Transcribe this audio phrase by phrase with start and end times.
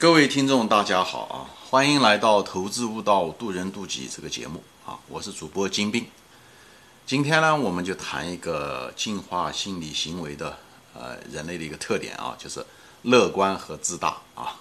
[0.00, 1.50] 各位听众，大家好啊！
[1.70, 4.96] 欢迎来到《投资悟道，渡人渡己》这个节目啊！
[5.08, 6.06] 我是主播金兵。
[7.04, 10.56] 今天呢，我们就谈一个进化心理行为的
[10.94, 12.64] 呃人类的一个特点啊，就是
[13.02, 14.60] 乐观和自大啊。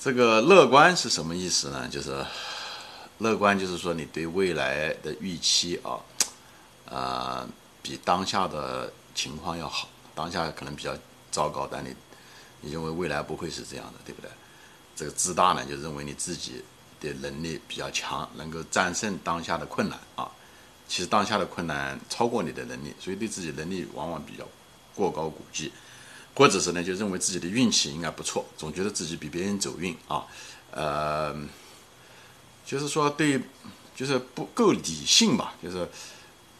[0.00, 1.86] 这个乐观是什么意思呢？
[1.86, 2.24] 就是
[3.18, 6.00] 乐观，就是说你对未来的预期啊，
[6.86, 7.46] 呃，
[7.82, 9.90] 比当下的情况要好。
[10.14, 10.96] 当下可能比较
[11.30, 11.94] 糟糕，但你。
[12.62, 14.30] 你认为未来不会是这样的，对不对？
[14.96, 16.62] 这个自大呢，就认为你自己
[17.00, 20.30] 的能力比较强，能够战胜当下的困难啊。
[20.86, 24.46] 其实当下的困难超过你的能力，所以对自己能力往往比较
[24.94, 25.72] 过高估计，
[26.34, 30.26] 或者是呢，就认为自己的运气应该不错，总觉得自己比别人走运啊。
[30.72, 31.34] 呃，
[32.66, 33.40] 就是说对，
[33.96, 35.88] 就是不够理性吧，就是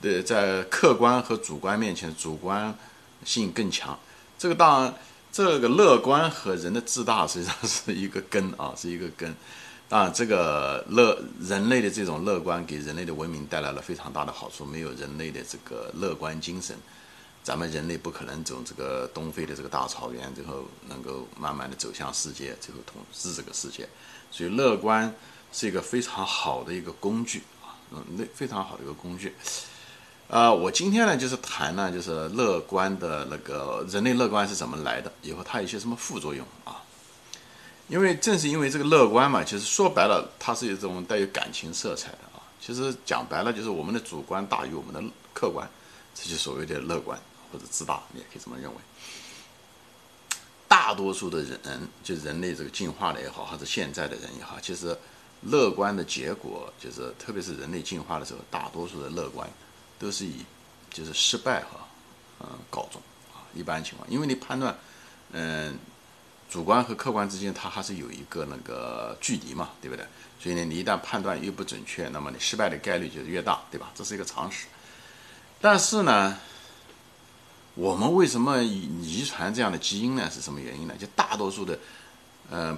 [0.01, 2.75] 对在客观和主观面前，主观
[3.23, 4.01] 性更强。
[4.39, 4.95] 这个当然。
[5.33, 9.35] 这个乐观和人的自大实际上是一个根啊， 是一个根。
[9.89, 14.65] 当然，这个乐人类的这种乐观给人类的文明带来了非常大的好处。
[14.65, 16.77] 没有人类的这个乐观精神，
[17.43, 23.89] 咱们人类不可能走这个东非的这个大草原，最后能够慢慢的走向世界，最后统治这个世界。
[24.31, 25.13] 所以，乐观
[25.53, 29.35] 是一个非常好的一个工具啊，嗯，那非常好的一个工具。
[30.31, 36.81] 呃，我今天呢就是谈呢，就是乐观的那个人类乐观是怎么来的，以后它有些什么副作用啊？
[37.89, 42.39] 因为正是因为这个乐观嘛，其实说白了，它是一种带有感情色彩的啊。
[42.61, 45.03] 其实讲白了，就是我们的主观大于我们的
[45.35, 45.69] 客观，
[46.15, 47.19] 这就所谓的乐观
[47.51, 48.77] 或者自大，你也可以这么认为。
[50.69, 51.59] 大多数的人，
[52.05, 54.97] 就人类这个进化的也好，或者现在的人也好，其实
[55.43, 59.51] 乐观的结果就是，特别是人类进化的时候，大多数的乐观。
[60.01, 60.45] 都是以
[60.91, 61.87] 就是失败哈，
[62.41, 63.01] 嗯告终
[63.33, 64.75] 啊，一般情况，因为你判断，
[65.33, 65.79] 嗯，
[66.49, 70.05] 主观和客观之间它还是有一个那个距离嘛，对不对？
[70.41, 73.93] 所以呢，你一旦判断越不准确，那么你失败的概率就是越大，对吧？
[73.95, 74.67] 这是一个常识。
[75.61, 76.39] 但是呢，
[77.75, 80.31] 我们为什么遗传这样的基因呢？
[80.31, 80.95] 是什么原因呢？
[80.99, 81.79] 就大多数的，
[82.51, 82.77] 嗯，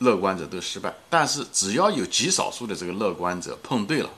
[0.00, 4.10] 乐观者都失败，但是只要有极少数的这个乐观者碰对了，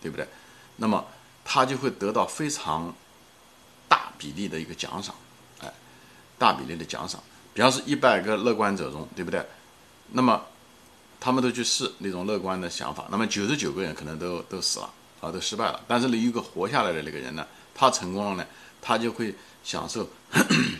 [0.00, 0.26] 对不对？
[0.74, 1.04] 那么
[1.44, 2.94] 他就会得到非常
[3.88, 5.14] 大比例的一个奖赏，
[5.60, 5.72] 哎，
[6.38, 7.22] 大比例的奖赏。
[7.52, 9.44] 比方说一百个乐观者中，对不对？
[10.12, 10.42] 那么
[11.20, 15.80] 他们都去试那种乐观的想法，那么九十九个人可能都都死了啊，都失败了。
[15.86, 18.46] 但是呢，一个活下来的那个人呢，他成功了呢，
[18.80, 20.08] 他就会享受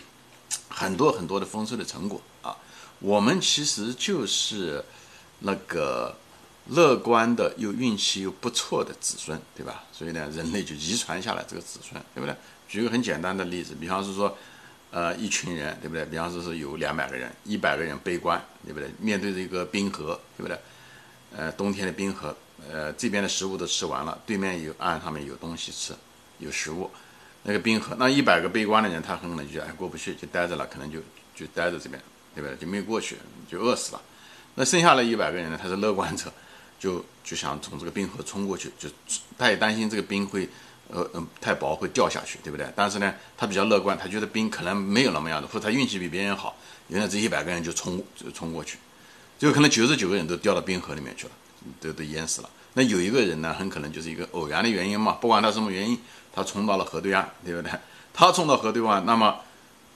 [0.68, 2.56] 很多很多的丰收的成果啊。
[3.00, 4.84] 我们其实就是
[5.40, 6.16] 那个。
[6.68, 9.82] 乐观的又运气又不错的子孙，对吧？
[9.92, 12.34] 所以呢，人类就遗传下来这个子孙，对不对？
[12.68, 14.36] 举个很简单的例子，比方是说，
[14.90, 16.04] 呃，一群人，对不对？
[16.04, 18.88] 比方说是有两百个人，一百个人悲观，对不对？
[18.98, 20.58] 面对着一个冰河，对不对？
[21.36, 22.34] 呃，冬天的冰河，
[22.70, 25.92] 呃，这边的食物都吃完了，对面有岸上面有东西吃，
[26.38, 26.88] 有食物，
[27.42, 31.00] 那个冰河，那一百个悲观的人，他很可能就哎过不去，就待着了，可能就
[31.34, 32.00] 就待在这边，
[32.34, 32.56] 对不对？
[32.56, 33.16] 就没过去，
[33.50, 34.02] 就饿死了。
[34.54, 36.32] 那剩下的一百个人呢，他是乐观者。
[36.82, 38.88] 就就想从这个冰河冲过去，就
[39.38, 40.48] 他也担心这个冰会，
[40.88, 42.66] 呃嗯太薄会掉下去，对不对？
[42.74, 46.56] 但是呢，他比较乐观，他觉得冰可能没有那么样的，或者他运气比别人好，
[46.88, 48.78] 原来这一百个人就冲就冲过去，
[49.38, 51.32] 就可能九十九个人都掉到冰河里面去了，
[51.80, 52.50] 都都淹死了。
[52.72, 55.96] 那有一个人呢，很可能就是一个偶然的原因嘛，不管他什么原因，
[56.32, 57.70] 他冲到了河对岸，对不对？
[58.12, 59.38] 他冲到河对岸，那么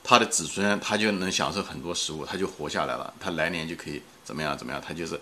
[0.05, 5.19] 他的子孙他就能享受很多食物，他就活下来了，他来年就可以怎么样怎么样，他就是。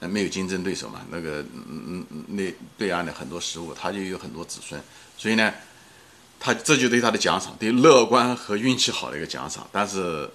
[0.00, 1.00] 那没有竞争对手嘛？
[1.10, 4.80] 那个，嗯嗯，那对岸的很多食物，他就有很多子孙，
[5.16, 5.52] 所以呢，
[6.38, 9.68] 他这就对他的奖赏，对乐观和运气好的一个奖赏。
[9.72, 10.30] 但是，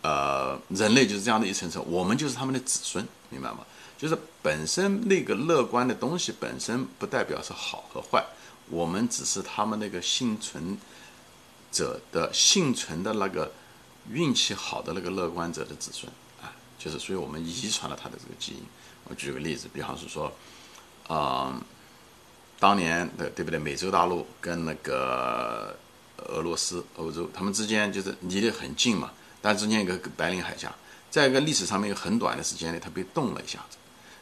[0.00, 3.58] 呃，人类就是这样的一层层，我们就是他们的子孙，明白吗？
[3.98, 8.24] 就是本身那个乐观的东西本身不代表是好和坏，
[8.70, 10.78] 我们只是他们那个幸存
[11.70, 13.52] 者的幸存的那个
[14.10, 16.10] 运气好的那个乐观者的子孙。
[16.78, 18.62] 就是，所以我们遗传了他的这个基因。
[19.04, 20.32] 我举个例子，比方是说，
[21.08, 21.60] 啊，
[22.60, 23.58] 当年的对不对？
[23.58, 25.76] 美洲大陆跟那个
[26.18, 29.10] 俄罗斯、欧洲，他们之间就是离得很近嘛，
[29.42, 30.72] 但中间一个白令海峡，
[31.10, 33.76] 在一个历史上面有很短的时间内，它被冻了一下子。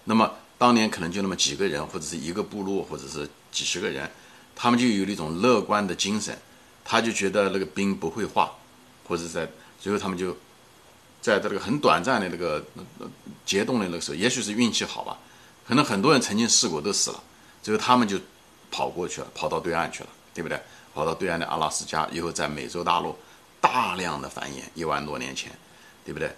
[0.04, 4.10] 那么当年可能就那么几个人，或者是一个部落，或者是几十个人，
[4.54, 6.38] 他们就有那种乐观的精神，
[6.84, 8.52] 他就觉得那个冰不会化，
[9.06, 9.46] 或者在
[9.78, 10.34] 最后他们就。
[11.34, 12.64] 在这个很短暂的这个
[13.44, 15.18] 结冻的那个时候，也许是运气好吧，
[15.66, 17.22] 可能很多人曾经试过都死了，
[17.62, 18.16] 最后他们就
[18.70, 20.60] 跑过去了，跑到对岸去了，对不对？
[20.94, 23.16] 跑到对岸的阿拉斯加，以后在美洲大陆
[23.60, 25.50] 大量的繁衍，一万多年前，
[26.04, 26.30] 对不对？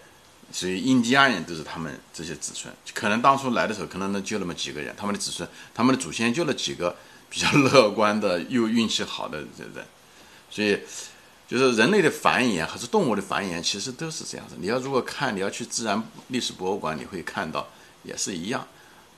[0.51, 2.73] 所以印第安人都是他们这些子孙。
[2.95, 6.97] 可能当初来的时候，可能能就那么几个人，他们的子孙，他们的祖先就那几个
[7.29, 9.87] 比较乐观的又运气好的人。
[10.51, 10.81] 所以，
[11.49, 14.55] 就是人类的繁衍还是动物的繁衍，其实都是这样子。
[14.61, 17.67] 你要如果看，你要去自然历史博物馆，你会看到
[18.03, 18.67] 也是一样。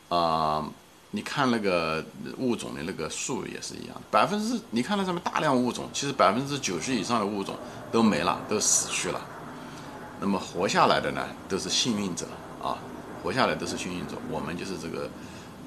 [0.08, 0.64] 啊，
[1.10, 2.04] 你看那个
[2.38, 7.56] 物种的那个数也是一样，百分之你看到上面大量物种，其实百分之九十以上的物种
[7.90, 9.20] 都没了，都死去了。
[10.20, 12.26] 那么活下来的呢，都是幸运者
[12.62, 12.78] 啊，
[13.24, 14.14] 活下来都是幸运者。
[14.30, 15.10] 我们就是这个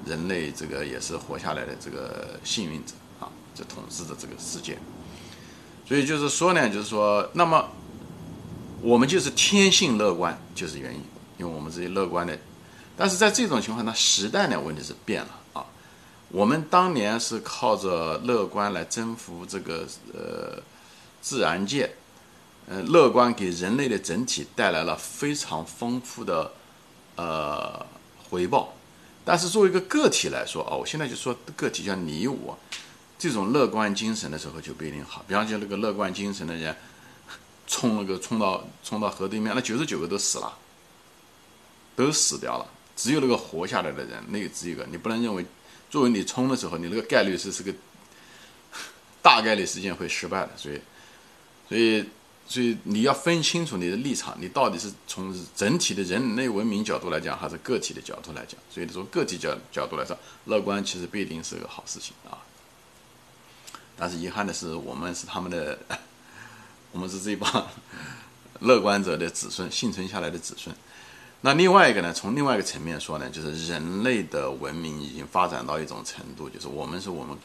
[0.06, 4.78] 人类，这个也是活下来的这个幸运者啊，这统治着这个世界。
[5.86, 7.68] 所以就是说呢，就是说，那么
[8.80, 11.00] 我们就是天性乐观，就是原因，
[11.38, 12.38] 因为我们这些乐观的。
[12.96, 15.66] 但是在这种情况，那时代呢问题是变了啊。
[16.30, 20.62] 我们当年是靠着乐观来征服这个呃
[21.20, 21.90] 自然界，
[22.68, 26.52] 呃，乐观给人类的整体带来了非常丰富的
[27.16, 27.84] 呃
[28.30, 28.72] 回报。
[29.24, 32.58] 但是作为一个个体来说啊，我现在就说个体像你我，
[33.18, 35.24] 这种乐观精神的时候就不一定好。
[35.26, 36.76] 比方说那个乐观精神的人，
[37.66, 40.58] 冲那个冲到冲到河对面，那九十九个都死了，
[41.96, 42.66] 都死掉了。
[42.96, 44.86] 只有那个活下来的人，那个只有一个。
[44.90, 45.44] 你不能认为，
[45.90, 47.72] 作为你冲的时候，你那个概率是是个
[49.22, 50.50] 大概率事件会失败的。
[50.56, 50.80] 所以，
[51.68, 52.04] 所以，
[52.46, 58.60] 所以你要分清楚你的立场，你到底是从整体的人类文明角度来讲，还是个体的角度来讲。
[58.70, 62.38] 所以从个体角角度来说，乐观其实不一定是个好事情啊。
[63.96, 65.78] 但是遗憾的是，我们是他们的，
[66.92, 67.66] 我们是这帮
[68.60, 70.74] 乐观者的子孙，幸存下来的子孙。
[71.40, 72.12] 那另外一个呢？
[72.12, 77.36] 从另外一个层面说呢，就是人类的文明已经发展到一种程度，就是我们是我们，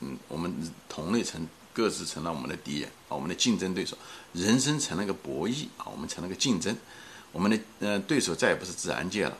[0.00, 0.54] 嗯，我们
[0.88, 3.98] 同类成各自成了我们的敌人啊，我们的竞争对手，
[4.32, 6.76] 人生成了个博弈啊，我们成了个竞争，
[7.32, 9.36] 我们的呃对手再也不是自然界了。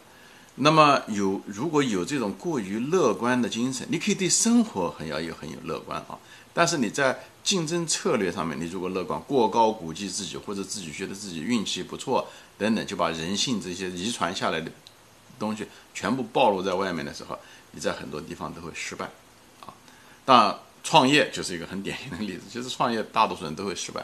[0.57, 6.19] 那么有如果有这种过于乐观的精神，你可以对生活很要有很有乐观啊，
[6.53, 12.27] 但是你在竞争策略上面，你如果乐观过高估计自己，或者自己觉得自己运气不错。
[12.59, 14.73] 等等，就把人性这些遗传下来的
[15.39, 17.39] 东西全部暴露在外面的时候，
[17.73, 19.05] 你在很多地方都会失败，
[19.61, 19.69] 啊，
[20.25, 22.45] 当然创业就是一个很典型的例子。
[22.51, 24.03] 其实创业大多数人都会失败，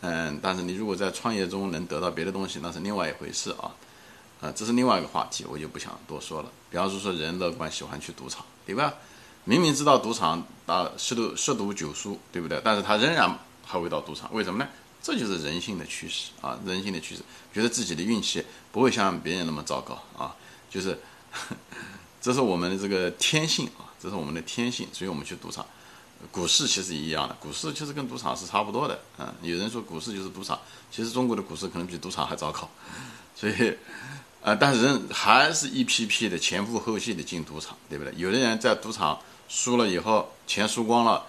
[0.00, 3.70] 嗯，但是你如果在创业中能得到别的东西，那是另外一回事啊，
[4.42, 6.50] 啊，这是另外一个话题，我就不想多说了。
[6.68, 8.92] 比方说说人乐观喜欢去赌场，对吧？
[9.44, 12.60] 明明知道赌场啊十赌十赌九输，对不对？
[12.64, 14.68] 但是他仍然还会到赌场，为什么呢？
[15.00, 17.22] 这就是人性的趋势啊，人性的趋势，
[17.52, 20.34] 觉得自己的运气不会像别人那么糟糕啊，
[20.70, 20.98] 就是，
[22.20, 25.64] 这是我们的这个天性啊，这是我们的天性，所以我们去赌场。
[26.30, 29.34] 股市其实一样的，股市其实跟赌场是差不多的啊。
[29.42, 30.56] 有人说股市就是赌场，
[30.88, 32.70] 其实中国的股市可能比赌场还糟糕，
[33.34, 33.76] 所以，
[34.42, 38.12] 呃，但是人还是一批批的前赴后继的进赌场，对不对？
[38.16, 39.18] 有的人在赌场
[39.48, 41.26] 输了以后，钱输光了。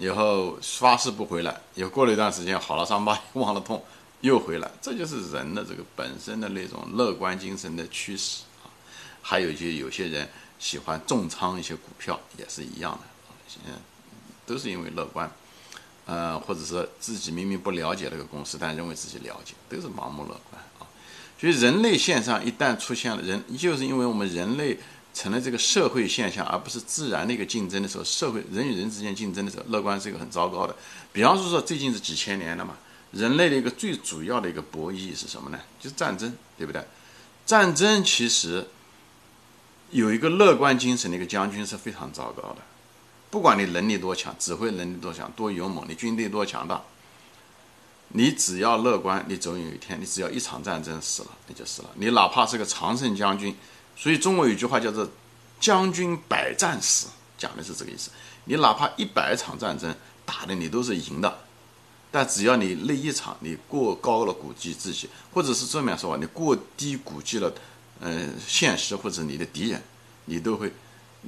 [0.00, 3.84] 以后发誓不回来，又过了一段时间，好了伤疤忘了痛，
[4.20, 8.70] 又回来，这就是人的这个本身的那种乐观精神的驱使啊。
[9.20, 10.28] 还有就有些人
[10.60, 13.74] 喜欢重仓一些股票，也是一样的啊，
[14.46, 15.28] 都是因为乐观，
[16.06, 20.86] 呃，或者说自己明明不了解那个公司，但认为自己了解，都是盲目乐观啊。
[21.40, 24.78] 所以人类线上一旦出现了人，就是因为我们人类。
[25.14, 30.76] 成了这个社会现象，而不是自然的一个竞争的时候，社会人与人之间竞争的时候，乐观是一个很糟糕的。
[31.12, 32.76] 比方说，说最近是几千年了嘛，
[33.10, 35.58] 人类的一个最主要的一个博弈是什么呢？
[35.80, 36.84] 就是战争，对不对？
[37.44, 38.64] 战争其实
[39.90, 42.58] 有一个乐观精神的一个将军是非常糟糕的。
[43.28, 46.80] 不管你能力多强，指挥能力多强，多勇猛，你军队多强大，
[48.10, 51.90] 你只要乐观，你总有一天，你只要一场战争死了，你就死了。
[51.94, 53.54] 你哪怕是个常胜将军。
[53.96, 55.06] 所以中国有句话叫做
[55.60, 58.10] “将军百战死”，讲的是这个意思。
[58.44, 61.38] 你哪怕一百场战争打的你都是赢的，
[62.10, 67.52] 但只要你那一场你过高了估计自己，或者是这么说吧，你过低估计了，
[68.00, 69.82] 嗯，现实或者你的敌人，
[70.26, 70.72] 你都会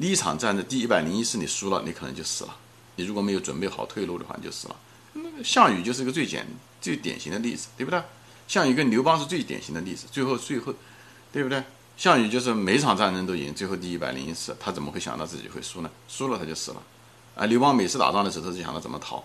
[0.01, 2.57] 第一场战争第一百零一次你输了，你可能就死了。
[2.97, 4.77] 你如果没有准备好退路的话，你就死了。
[5.13, 6.47] 那个项羽就是一个最简
[6.81, 8.03] 最典型的例子，对不对？
[8.49, 10.75] 项羽跟刘邦是最典型的例子，最后最后，
[11.33, 11.63] 对不对？
[11.97, 15.91] 项羽就是每场战争都赢，最后第一百零一次，他怎么会想到自己会输呢？
[16.09, 16.83] 输了他就死了。
[17.37, 19.23] 啊，刘邦每次打仗的时候都是想到怎么逃。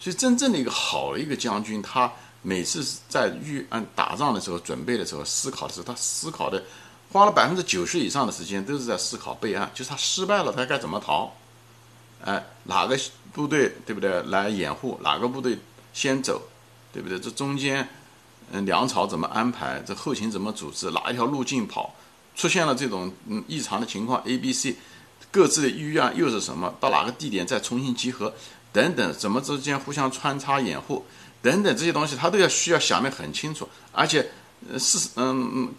[0.00, 2.12] 所以真正的一个好的一个将军，他
[2.42, 6.62] 每次在预按打仗的时候、准备的时候、思考的时候，他思考的
[7.10, 11.34] 花了百分之九十以上的时间都是在思考备案，就是他失败了他该怎么逃。
[12.24, 12.98] 哎，哪个
[13.32, 14.98] 部队对不对来掩护？
[15.02, 15.58] 哪个部队
[15.92, 16.42] 先走，
[16.92, 17.18] 对不对？
[17.18, 17.88] 这中间
[18.50, 21.94] 嗯，粮草怎么安排，这后勤怎么组织，哪一条路径跑，
[22.34, 24.76] 出现了这种嗯异常的情况，A、B、C，
[25.30, 26.74] 各自的医院又是什么？
[26.80, 28.32] 到哪个地点再重新集合，
[28.72, 31.04] 等等，怎么之间互相穿插掩护，
[31.42, 34.30] 等等这些东西，他都要需要想得很清楚，而且，
[34.72, 35.70] 呃，是嗯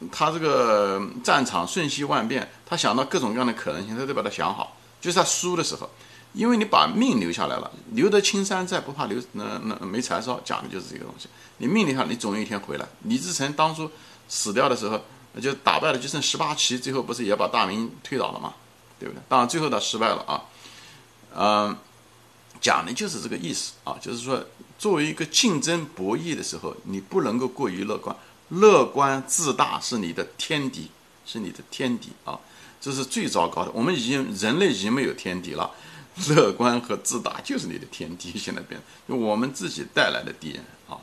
[0.00, 5.88] 嗯，他这个战场瞬息万变，他想到各种各样的可能性，他都把它想好，就是他输的时候。
[6.32, 11.28] 因为你把命留下来了，留得青山在，不怕留那那没柴烧，讲的就是这个东西。
[11.58, 12.86] 你命留下，你总有一天回来。
[13.02, 13.90] 李自成当初
[14.28, 15.00] 死掉的时候，
[15.40, 18.54] 就打败了，就剩十八旗，最后不是也把大明推倒了吗？
[18.98, 19.20] 对不对？
[19.28, 20.44] 当然最后他失败了啊。
[21.36, 21.76] 嗯，
[22.60, 24.44] 讲的就是这个意思啊，就是说
[24.78, 28.14] 作为一个竞争博弈的时候，你不能够过于乐观，
[28.50, 30.90] 乐观自大是你的天敌，
[31.26, 32.38] 是你的天敌啊，
[32.80, 33.70] 这是最糟糕的。
[33.72, 35.68] 我们已经人类已经没有天敌了。
[36.28, 40.98] 乐观和自大就是你的天敌，现在变就我们自己带来的敌人啊，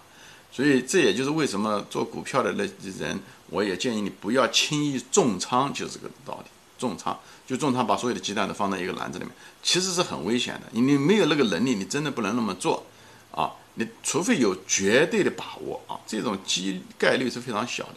[0.51, 3.19] 所以这也就是为什么做股票的那些人，
[3.49, 6.49] 我也建议你不要轻易重仓，就是这个道理。
[6.77, 9.33] 重仓就重仓，把所有的鸡蛋都放在一个篮子里面，
[9.63, 10.61] 其实是很危险的。
[10.71, 12.85] 你没有那个能力，你真的不能那么做
[13.31, 13.51] 啊！
[13.75, 17.95] 你除非有绝对的把握啊，这种机概率是非常小的。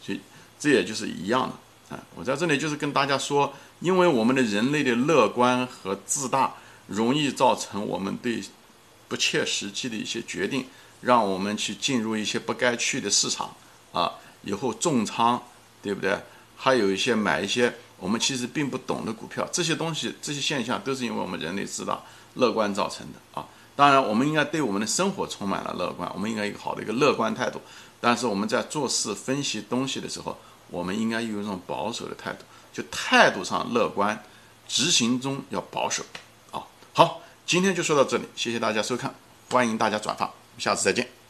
[0.00, 0.20] 所以
[0.58, 2.02] 这也就是一样的啊。
[2.14, 3.52] 我在这里就是跟大家说。
[3.82, 6.54] 因为我们的人类的乐观和自大，
[6.92, 8.42] 容易造成我们对
[9.08, 10.66] 不切实际的一些决定，
[11.00, 13.54] 让我们去进入一些不该去的市场
[13.92, 15.42] 啊，以后重仓，
[15.82, 16.18] 对不对？
[16.56, 22.00] 还有一些买一些我们其实并不懂的股票，这些东西、这些现象都是因为我们人类自大、
[22.34, 23.46] 乐观造成的啊。
[23.74, 27.60] 当然，我们应该对我们的生活充满了乐观，我们应该有好的一个乐观态度。
[28.00, 30.36] 但是我们在做事、分析东西的时候，
[30.68, 32.44] 我们应该有一种保守的态度。
[32.72, 34.24] 就态度上乐观，
[34.68, 36.04] 执行中要保守，
[36.94, 39.14] 好，今天就说到这里，谢谢大家收看，
[39.50, 41.21] 欢迎大家转发，下次再见。